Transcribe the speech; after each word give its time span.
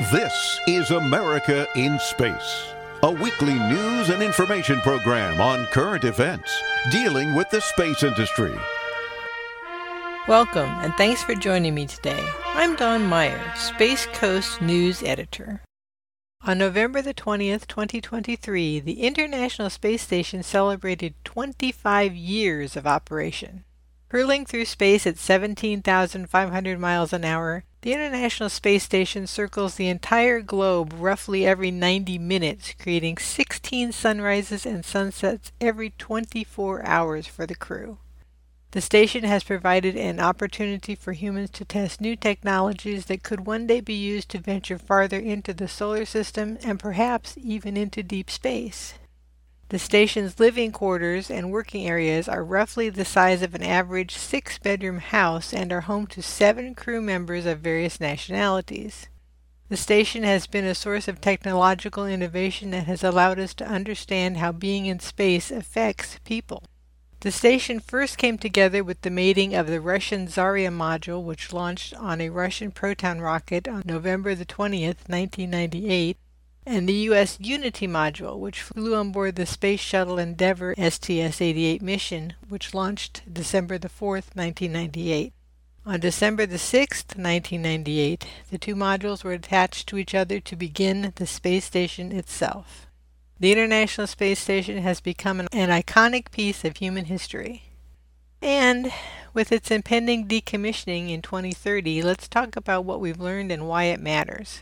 This 0.00 0.58
is 0.66 0.90
America 0.90 1.68
in 1.76 1.98
Space, 1.98 2.72
a 3.02 3.10
weekly 3.10 3.52
news 3.52 4.08
and 4.08 4.22
information 4.22 4.80
program 4.80 5.38
on 5.38 5.66
current 5.66 6.04
events 6.04 6.50
dealing 6.90 7.34
with 7.34 7.50
the 7.50 7.60
space 7.60 8.02
industry. 8.02 8.54
Welcome, 10.26 10.70
and 10.80 10.94
thanks 10.94 11.22
for 11.22 11.34
joining 11.34 11.74
me 11.74 11.86
today. 11.86 12.26
I'm 12.46 12.74
Dawn 12.74 13.04
Meyer, 13.04 13.38
Space 13.54 14.06
Coast 14.14 14.62
News 14.62 15.02
Editor. 15.02 15.60
On 16.46 16.56
November 16.56 17.02
the 17.02 17.14
20th, 17.14 17.66
2023, 17.66 18.80
the 18.80 19.02
International 19.02 19.68
Space 19.68 20.00
Station 20.00 20.42
celebrated 20.42 21.14
25 21.24 22.14
years 22.14 22.76
of 22.76 22.86
operation. 22.86 23.64
Hurling 24.12 24.44
through 24.44 24.66
space 24.66 25.06
at 25.06 25.16
17,500 25.16 26.78
miles 26.78 27.14
an 27.14 27.24
hour, 27.24 27.64
the 27.80 27.94
International 27.94 28.50
Space 28.50 28.82
Station 28.82 29.26
circles 29.26 29.76
the 29.76 29.88
entire 29.88 30.42
globe 30.42 30.92
roughly 30.98 31.46
every 31.46 31.70
90 31.70 32.18
minutes, 32.18 32.74
creating 32.78 33.16
16 33.16 33.90
sunrises 33.92 34.66
and 34.66 34.84
sunsets 34.84 35.50
every 35.62 35.94
24 35.96 36.84
hours 36.84 37.26
for 37.26 37.46
the 37.46 37.54
crew. 37.54 37.96
The 38.72 38.82
station 38.82 39.24
has 39.24 39.44
provided 39.44 39.96
an 39.96 40.20
opportunity 40.20 40.94
for 40.94 41.12
humans 41.12 41.48
to 41.52 41.64
test 41.64 41.98
new 41.98 42.14
technologies 42.14 43.06
that 43.06 43.22
could 43.22 43.46
one 43.46 43.66
day 43.66 43.80
be 43.80 43.94
used 43.94 44.28
to 44.32 44.38
venture 44.38 44.76
farther 44.76 45.18
into 45.18 45.54
the 45.54 45.68
solar 45.68 46.04
system 46.04 46.58
and 46.62 46.78
perhaps 46.78 47.38
even 47.42 47.78
into 47.78 48.02
deep 48.02 48.30
space. 48.30 48.92
The 49.72 49.78
station's 49.78 50.38
living 50.38 50.70
quarters 50.70 51.30
and 51.30 51.50
working 51.50 51.88
areas 51.88 52.28
are 52.28 52.44
roughly 52.44 52.90
the 52.90 53.06
size 53.06 53.40
of 53.40 53.54
an 53.54 53.62
average 53.62 54.14
six 54.14 54.58
bedroom 54.58 54.98
house 54.98 55.54
and 55.54 55.72
are 55.72 55.80
home 55.80 56.06
to 56.08 56.20
seven 56.20 56.74
crew 56.74 57.00
members 57.00 57.46
of 57.46 57.60
various 57.60 57.98
nationalities. 57.98 59.08
The 59.70 59.78
station 59.78 60.24
has 60.24 60.46
been 60.46 60.66
a 60.66 60.74
source 60.74 61.08
of 61.08 61.22
technological 61.22 62.04
innovation 62.04 62.70
that 62.72 62.84
has 62.84 63.02
allowed 63.02 63.38
us 63.38 63.54
to 63.54 63.66
understand 63.66 64.36
how 64.36 64.52
being 64.52 64.84
in 64.84 65.00
space 65.00 65.50
affects 65.50 66.18
people. 66.22 66.64
The 67.20 67.32
station 67.32 67.80
first 67.80 68.18
came 68.18 68.36
together 68.36 68.84
with 68.84 69.00
the 69.00 69.08
mating 69.08 69.54
of 69.54 69.68
the 69.68 69.80
Russian 69.80 70.26
Zarya 70.26 70.70
module, 70.70 71.22
which 71.22 71.50
launched 71.50 71.94
on 71.94 72.20
a 72.20 72.28
Russian 72.28 72.72
Proton 72.72 73.22
rocket 73.22 73.66
on 73.66 73.84
November 73.86 74.36
20th, 74.36 75.08
1998, 75.08 76.18
and 76.64 76.88
the 76.88 76.94
U.S. 77.10 77.38
Unity 77.40 77.88
module, 77.88 78.38
which 78.38 78.62
flew 78.62 78.94
on 78.94 79.10
board 79.10 79.36
the 79.36 79.46
Space 79.46 79.80
Shuttle 79.80 80.18
Endeavour 80.18 80.74
STS-88 80.76 81.82
mission, 81.82 82.34
which 82.48 82.74
launched 82.74 83.22
December 83.32 83.78
the 83.78 83.88
4th, 83.88 84.34
1998. 84.34 85.32
On 85.84 85.98
December 85.98 86.46
the 86.46 86.56
6th, 86.56 87.16
1998, 87.18 88.26
the 88.50 88.58
two 88.58 88.76
modules 88.76 89.24
were 89.24 89.32
attached 89.32 89.88
to 89.88 89.98
each 89.98 90.14
other 90.14 90.38
to 90.38 90.54
begin 90.54 91.12
the 91.16 91.26
space 91.26 91.64
station 91.64 92.12
itself. 92.12 92.86
The 93.40 93.50
International 93.50 94.06
Space 94.06 94.38
Station 94.38 94.78
has 94.82 95.00
become 95.00 95.40
an, 95.40 95.48
an 95.50 95.70
iconic 95.70 96.30
piece 96.30 96.64
of 96.64 96.76
human 96.76 97.06
history. 97.06 97.64
And 98.40 98.92
with 99.34 99.50
its 99.50 99.72
impending 99.72 100.28
decommissioning 100.28 101.10
in 101.10 101.22
2030, 101.22 102.02
let's 102.02 102.28
talk 102.28 102.54
about 102.54 102.84
what 102.84 103.00
we've 103.00 103.18
learned 103.18 103.50
and 103.50 103.66
why 103.66 103.84
it 103.84 103.98
matters. 103.98 104.60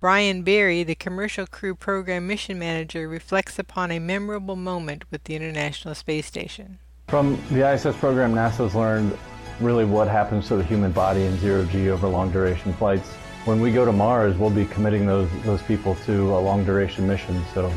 Brian 0.00 0.42
Barry, 0.42 0.84
the 0.84 0.94
Commercial 0.94 1.44
Crew 1.44 1.74
Program 1.74 2.28
Mission 2.28 2.56
Manager, 2.56 3.08
reflects 3.08 3.58
upon 3.58 3.90
a 3.90 3.98
memorable 3.98 4.54
moment 4.54 5.04
with 5.10 5.24
the 5.24 5.34
International 5.34 5.92
Space 5.92 6.24
Station. 6.24 6.78
From 7.08 7.36
the 7.50 7.68
ISS 7.68 7.96
program, 7.96 8.32
NASA's 8.32 8.76
learned 8.76 9.18
really 9.58 9.84
what 9.84 10.06
happens 10.06 10.46
to 10.48 10.56
the 10.56 10.62
human 10.62 10.92
body 10.92 11.24
in 11.24 11.36
zero 11.38 11.64
G 11.64 11.90
over 11.90 12.06
long 12.06 12.30
duration 12.30 12.72
flights. 12.74 13.08
When 13.44 13.60
we 13.60 13.72
go 13.72 13.84
to 13.84 13.90
Mars, 13.90 14.36
we'll 14.36 14.50
be 14.50 14.66
committing 14.66 15.04
those, 15.04 15.28
those 15.42 15.62
people 15.62 15.96
to 16.06 16.36
a 16.36 16.38
long 16.38 16.64
duration 16.64 17.08
mission. 17.08 17.42
So 17.52 17.72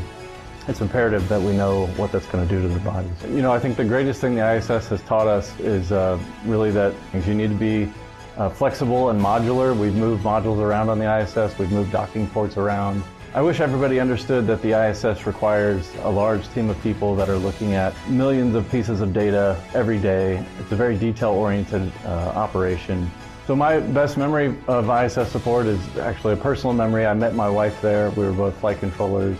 it's 0.68 0.80
imperative 0.80 1.28
that 1.28 1.40
we 1.40 1.56
know 1.56 1.86
what 1.96 2.12
that's 2.12 2.26
going 2.26 2.46
to 2.46 2.54
do 2.54 2.62
to 2.62 2.68
their 2.68 2.84
bodies. 2.84 3.10
You 3.24 3.42
know, 3.42 3.50
I 3.50 3.58
think 3.58 3.76
the 3.76 3.84
greatest 3.84 4.20
thing 4.20 4.36
the 4.36 4.48
ISS 4.48 4.86
has 4.86 5.02
taught 5.02 5.26
us 5.26 5.58
is 5.58 5.90
uh, 5.90 6.20
really 6.44 6.70
that 6.70 6.94
you 7.26 7.34
need 7.34 7.48
to 7.48 7.56
be 7.56 7.92
uh, 8.36 8.48
flexible 8.48 9.10
and 9.10 9.20
modular. 9.20 9.76
We've 9.76 9.94
moved 9.94 10.24
modules 10.24 10.58
around 10.58 10.88
on 10.88 10.98
the 10.98 11.20
ISS, 11.20 11.58
we've 11.58 11.72
moved 11.72 11.92
docking 11.92 12.26
ports 12.28 12.56
around. 12.56 13.02
I 13.34 13.40
wish 13.40 13.60
everybody 13.60 13.98
understood 13.98 14.46
that 14.48 14.60
the 14.60 14.72
ISS 14.72 15.26
requires 15.26 15.90
a 16.02 16.10
large 16.10 16.46
team 16.52 16.68
of 16.68 16.80
people 16.82 17.16
that 17.16 17.30
are 17.30 17.38
looking 17.38 17.72
at 17.72 17.94
millions 18.10 18.54
of 18.54 18.70
pieces 18.70 19.00
of 19.00 19.14
data 19.14 19.58
every 19.72 19.98
day. 19.98 20.44
It's 20.58 20.70
a 20.70 20.76
very 20.76 20.98
detail-oriented 20.98 21.90
uh, 22.04 22.08
operation. 22.08 23.10
So 23.46 23.56
my 23.56 23.80
best 23.80 24.18
memory 24.18 24.54
of 24.68 24.90
ISS 24.90 25.32
support 25.32 25.64
is 25.64 25.80
actually 25.96 26.34
a 26.34 26.36
personal 26.36 26.74
memory. 26.74 27.06
I 27.06 27.14
met 27.14 27.34
my 27.34 27.48
wife 27.48 27.80
there. 27.80 28.10
We 28.10 28.24
were 28.24 28.32
both 28.32 28.54
flight 28.58 28.80
controllers. 28.80 29.38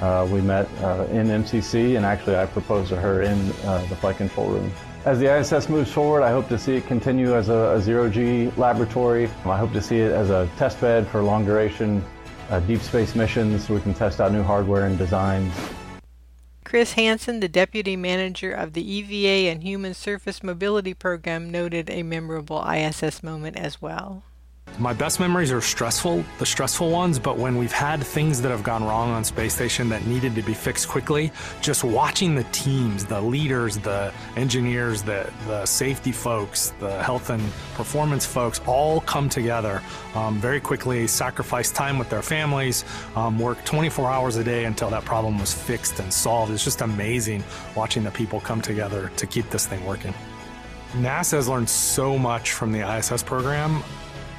Uh, 0.00 0.28
we 0.30 0.40
met 0.40 0.68
uh, 0.82 1.06
in 1.10 1.28
MCC, 1.28 1.96
and 1.96 2.04
actually 2.04 2.36
I 2.36 2.46
proposed 2.46 2.88
to 2.88 2.96
her 2.96 3.22
in 3.22 3.38
uh, 3.64 3.84
the 3.88 3.96
flight 3.96 4.16
control 4.16 4.48
room. 4.48 4.72
As 5.08 5.18
the 5.18 5.34
ISS 5.34 5.70
moves 5.70 5.90
forward, 5.90 6.22
I 6.22 6.30
hope 6.30 6.50
to 6.50 6.58
see 6.58 6.76
it 6.76 6.86
continue 6.86 7.34
as 7.34 7.48
a, 7.48 7.76
a 7.76 7.80
zero-G 7.80 8.52
laboratory. 8.58 9.24
I 9.46 9.56
hope 9.56 9.72
to 9.72 9.80
see 9.80 10.00
it 10.00 10.12
as 10.12 10.28
a 10.28 10.46
test 10.58 10.82
bed 10.82 11.08
for 11.08 11.22
long-duration 11.22 12.04
uh, 12.50 12.60
deep 12.60 12.82
space 12.82 13.14
missions 13.14 13.66
so 13.66 13.72
we 13.72 13.80
can 13.80 13.94
test 13.94 14.20
out 14.20 14.32
new 14.32 14.42
hardware 14.42 14.84
and 14.84 14.98
designs. 14.98 15.50
Chris 16.62 16.92
Hansen, 16.92 17.40
the 17.40 17.48
deputy 17.48 17.96
manager 17.96 18.52
of 18.52 18.74
the 18.74 18.86
EVA 18.86 19.50
and 19.50 19.62
Human 19.62 19.94
Surface 19.94 20.42
Mobility 20.42 20.92
Program, 20.92 21.50
noted 21.50 21.88
a 21.88 22.02
memorable 22.02 22.62
ISS 22.70 23.22
moment 23.22 23.56
as 23.56 23.80
well. 23.80 24.24
My 24.78 24.92
best 24.92 25.18
memories 25.18 25.50
are 25.50 25.60
stressful, 25.60 26.24
the 26.38 26.46
stressful 26.46 26.90
ones, 26.90 27.18
but 27.18 27.36
when 27.36 27.56
we've 27.56 27.72
had 27.72 28.00
things 28.00 28.40
that 28.42 28.50
have 28.50 28.62
gone 28.62 28.84
wrong 28.84 29.10
on 29.10 29.24
space 29.24 29.54
station 29.54 29.88
that 29.88 30.06
needed 30.06 30.36
to 30.36 30.42
be 30.42 30.54
fixed 30.54 30.88
quickly, 30.88 31.32
just 31.60 31.82
watching 31.82 32.36
the 32.36 32.44
teams, 32.52 33.04
the 33.04 33.20
leaders, 33.20 33.78
the 33.78 34.12
engineers, 34.36 35.02
the, 35.02 35.28
the 35.46 35.66
safety 35.66 36.12
folks, 36.12 36.74
the 36.78 37.02
health 37.02 37.30
and 37.30 37.42
performance 37.74 38.24
folks 38.24 38.60
all 38.66 39.00
come 39.00 39.28
together 39.28 39.82
um, 40.14 40.38
very 40.38 40.60
quickly, 40.60 41.08
sacrifice 41.08 41.72
time 41.72 41.98
with 41.98 42.08
their 42.08 42.22
families, 42.22 42.84
um, 43.16 43.36
work 43.36 43.64
24 43.64 44.08
hours 44.08 44.36
a 44.36 44.44
day 44.44 44.64
until 44.64 44.90
that 44.90 45.04
problem 45.04 45.40
was 45.40 45.52
fixed 45.52 45.98
and 45.98 46.12
solved. 46.12 46.52
It's 46.52 46.62
just 46.62 46.82
amazing 46.82 47.42
watching 47.74 48.04
the 48.04 48.12
people 48.12 48.38
come 48.38 48.60
together 48.60 49.10
to 49.16 49.26
keep 49.26 49.50
this 49.50 49.66
thing 49.66 49.84
working. 49.84 50.14
NASA 50.92 51.32
has 51.32 51.48
learned 51.48 51.68
so 51.68 52.16
much 52.16 52.52
from 52.52 52.72
the 52.72 52.80
ISS 52.96 53.22
program 53.22 53.82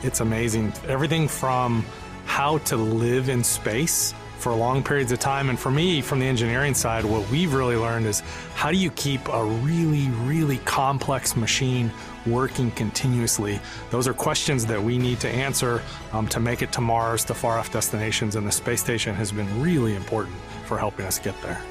it's 0.04 0.22
amazing. 0.22 0.74
Everything 0.88 1.28
from 1.28 1.86
how 2.26 2.60
to 2.60 2.78
live 2.78 3.30
in 3.30 3.44
space 3.44 4.14
for 4.40 4.54
long 4.54 4.82
periods 4.82 5.12
of 5.12 5.20
time. 5.20 5.50
And 5.50 5.60
for 5.60 5.70
me, 5.70 6.02
from 6.02 6.20
the 6.20 6.26
engineering 6.26 6.74
side, 6.74 7.04
what 7.04 7.30
we've 7.30 7.54
really 7.54 7.76
learned 7.76 8.06
is 8.06 8.22
how 8.56 8.72
do 8.72 8.78
you 8.78 8.90
keep 8.92 9.28
a 9.28 9.44
really, 9.44 10.08
really 10.24 10.58
complex 10.60 11.36
machine 11.36 11.92
working 12.26 12.72
continuously? 12.72 13.60
Those 13.90 14.08
are 14.08 14.14
questions 14.14 14.66
that 14.68 14.82
we 14.82 14.98
need 14.98 15.20
to 15.22 15.30
answer 15.30 15.82
um, 16.14 16.28
to 16.30 16.40
make 16.40 16.62
it 16.62 16.72
to 16.74 16.82
Mars, 16.82 17.26
to 17.26 17.34
far 17.34 17.58
off 17.60 17.72
destinations, 17.72 18.36
and 18.36 18.48
the 18.48 18.52
space 18.52 18.82
station 18.82 19.14
has 19.16 19.32
been 19.32 19.62
really 19.62 19.96
important 19.96 20.36
for 20.66 20.78
helping 20.78 21.06
us 21.06 21.20
get 21.20 21.40
there. 21.42 21.62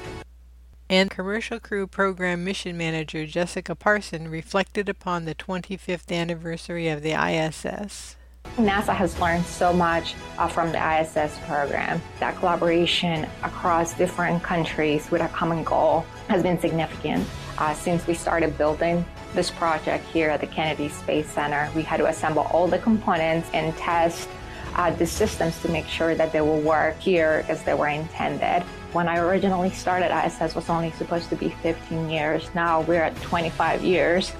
And 0.91 1.11
Commercial 1.11 1.59
Crew 1.59 1.85
Program 1.85 2.43
Mission 2.43 2.75
Manager 2.75 3.25
Jessica 3.25 3.75
Parson 3.75 4.27
reflected 4.27 4.89
upon 4.89 5.25
the 5.25 5.35
25th 5.35 6.11
anniversary 6.11 6.87
of 6.87 7.03
the 7.03 7.13
ISS. 7.13 8.15
NASA 8.59 8.93
has 8.93 9.17
learned 9.19 9.45
so 9.45 9.71
much 9.71 10.15
uh, 10.37 10.47
from 10.47 10.71
the 10.71 10.99
ISS 10.99 11.37
program. 11.45 12.01
That 12.19 12.35
collaboration 12.37 13.27
across 13.43 13.93
different 13.93 14.43
countries 14.43 15.09
with 15.09 15.21
a 15.21 15.29
common 15.29 15.63
goal 15.63 16.05
has 16.27 16.43
been 16.43 16.59
significant. 16.59 17.25
Uh, 17.57 17.73
since 17.73 18.05
we 18.05 18.13
started 18.13 18.57
building 18.57 19.05
this 19.33 19.49
project 19.49 20.05
here 20.07 20.29
at 20.29 20.41
the 20.41 20.47
Kennedy 20.47 20.89
Space 20.89 21.29
Center, 21.29 21.69
we 21.75 21.83
had 21.83 21.97
to 21.97 22.07
assemble 22.07 22.43
all 22.51 22.67
the 22.67 22.79
components 22.79 23.49
and 23.53 23.75
test 23.77 24.27
uh, 24.75 24.91
the 24.91 25.05
systems 25.05 25.59
to 25.61 25.69
make 25.69 25.87
sure 25.87 26.15
that 26.15 26.31
they 26.31 26.41
will 26.41 26.61
work 26.61 26.97
here 26.99 27.45
as 27.49 27.63
they 27.63 27.73
were 27.73 27.87
intended. 27.87 28.63
When 28.93 29.07
I 29.07 29.19
originally 29.19 29.71
started, 29.71 30.15
ISS 30.25 30.55
was 30.55 30.69
only 30.69 30.91
supposed 30.91 31.29
to 31.29 31.35
be 31.35 31.49
15 31.49 32.09
years. 32.09 32.49
Now 32.55 32.81
we're 32.81 33.03
at 33.03 33.15
25 33.21 33.83
years. 33.83 34.31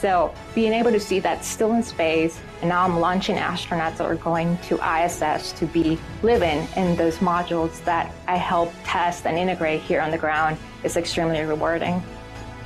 So 0.00 0.32
being 0.54 0.72
able 0.72 0.92
to 0.92 1.00
see 1.00 1.18
that 1.20 1.44
still 1.44 1.72
in 1.72 1.82
space, 1.82 2.38
and 2.60 2.68
now 2.68 2.84
I'm 2.84 3.00
launching 3.00 3.34
astronauts 3.34 3.96
that 3.96 4.02
are 4.02 4.14
going 4.14 4.56
to 4.68 4.76
ISS 4.76 5.50
to 5.54 5.66
be 5.66 5.98
living 6.22 6.68
in 6.76 6.94
those 6.94 7.18
modules 7.18 7.82
that 7.84 8.14
I 8.28 8.36
help 8.36 8.72
test 8.84 9.26
and 9.26 9.36
integrate 9.36 9.80
here 9.80 10.00
on 10.00 10.12
the 10.12 10.18
ground 10.18 10.56
is 10.84 10.96
extremely 10.96 11.40
rewarding. 11.40 12.00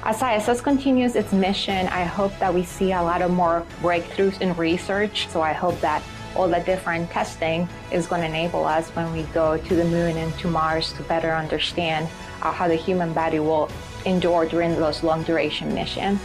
As 0.05 0.21
ISS 0.21 0.61
continues 0.61 1.17
its 1.17 1.33
mission, 1.33 1.87
I 1.89 2.05
hope 2.05 2.39
that 2.39 2.53
we 2.53 2.65
see 2.65 2.93
a 2.93 3.03
lot 3.03 3.23
of 3.23 3.31
more 3.31 3.65
breakthroughs 3.81 4.39
in 4.43 4.55
research. 4.57 5.29
So 5.29 5.41
I 5.41 5.53
hope 5.53 5.81
that 5.81 6.03
all 6.37 6.49
the 6.49 6.61
different 6.61 7.11
testing 7.11 7.67
is 7.91 8.07
going 8.07 8.21
to 8.21 8.27
enable 8.27 8.67
us 8.67 8.91
when 8.91 9.11
we 9.11 9.23
go 9.35 9.57
to 9.57 9.75
the 9.75 9.85
moon 9.85 10.19
and 10.19 10.35
to 10.41 10.49
Mars 10.49 10.93
to 10.95 11.03
better 11.05 11.33
understand 11.33 12.09
uh, 12.43 12.53
how 12.53 12.69
the 12.69 12.75
human 12.75 13.15
body 13.15 13.39
will 13.39 13.71
endure 14.05 14.45
during 14.47 14.75
those 14.75 15.03
long 15.03 15.23
duration 15.23 15.73
missions. 15.73 16.21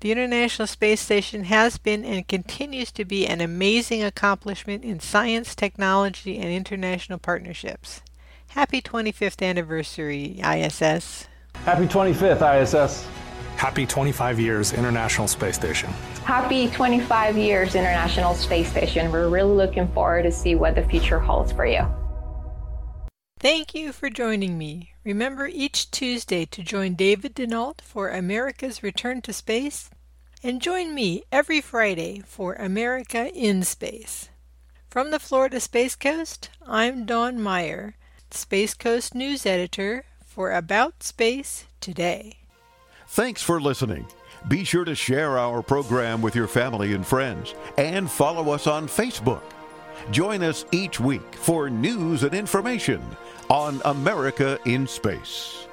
The 0.00 0.10
International 0.12 0.66
Space 0.66 1.02
Station 1.02 1.44
has 1.44 1.76
been 1.76 2.06
and 2.06 2.26
continues 2.26 2.90
to 2.92 3.04
be 3.04 3.26
an 3.26 3.42
amazing 3.42 4.02
accomplishment 4.02 4.82
in 4.82 4.98
science, 4.98 5.54
technology, 5.54 6.38
and 6.38 6.48
international 6.48 7.18
partnerships. 7.18 8.00
Happy 8.48 8.80
25th 8.80 9.46
anniversary, 9.46 10.40
ISS. 10.40 11.28
Happy 11.66 11.86
25th, 11.86 12.62
ISS. 12.62 13.06
Happy 13.56 13.84
25 13.84 14.40
years, 14.40 14.72
International 14.72 15.28
Space 15.28 15.56
Station. 15.56 15.90
Happy 16.24 16.68
25 16.68 17.36
years, 17.36 17.74
International 17.74 18.32
Space 18.32 18.70
Station. 18.70 19.12
We're 19.12 19.28
really 19.28 19.54
looking 19.54 19.86
forward 19.88 20.22
to 20.22 20.32
see 20.32 20.54
what 20.54 20.76
the 20.76 20.82
future 20.82 21.18
holds 21.18 21.52
for 21.52 21.66
you. 21.66 21.86
Thank 23.40 23.74
you 23.74 23.92
for 23.92 24.10
joining 24.10 24.58
me. 24.58 24.92
Remember 25.02 25.46
each 25.46 25.90
Tuesday 25.90 26.44
to 26.44 26.62
join 26.62 26.92
David 26.92 27.34
Denault 27.34 27.80
for 27.80 28.10
America's 28.10 28.82
Return 28.82 29.22
to 29.22 29.32
Space, 29.32 29.88
and 30.42 30.60
join 30.60 30.94
me 30.94 31.22
every 31.32 31.62
Friday 31.62 32.22
for 32.26 32.52
America 32.52 33.32
in 33.34 33.62
Space. 33.62 34.28
From 34.90 35.10
the 35.10 35.18
Florida 35.18 35.58
Space 35.58 35.96
Coast, 35.96 36.50
I'm 36.66 37.06
Dawn 37.06 37.40
Meyer, 37.40 37.94
Space 38.30 38.74
Coast 38.74 39.14
News 39.14 39.46
Editor 39.46 40.04
for 40.22 40.52
About 40.52 41.02
Space 41.02 41.64
Today. 41.80 42.40
Thanks 43.08 43.42
for 43.42 43.58
listening. 43.58 44.04
Be 44.48 44.64
sure 44.64 44.84
to 44.84 44.94
share 44.94 45.38
our 45.38 45.62
program 45.62 46.20
with 46.20 46.36
your 46.36 46.46
family 46.46 46.92
and 46.92 47.06
friends 47.06 47.54
and 47.78 48.10
follow 48.10 48.52
us 48.52 48.66
on 48.66 48.86
Facebook. 48.86 49.40
Join 50.10 50.42
us 50.42 50.64
each 50.72 51.00
week 51.00 51.34
for 51.34 51.70
news 51.70 52.22
and 52.22 52.34
information 52.34 53.02
on 53.48 53.80
America 53.84 54.58
in 54.64 54.86
Space. 54.86 55.66